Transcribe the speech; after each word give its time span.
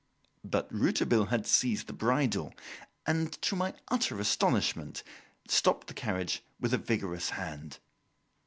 But 0.43 0.67
Rouletabille 0.73 1.25
had 1.27 1.45
seized 1.45 1.85
the 1.85 1.93
bridle 1.93 2.55
and, 3.05 3.31
to 3.43 3.55
my 3.55 3.75
utter 3.89 4.19
astonishment, 4.19 5.03
stopped 5.47 5.85
the 5.85 5.93
carriage 5.93 6.41
with 6.59 6.73
a 6.73 6.79
vigorous 6.79 7.29
hand. 7.29 7.77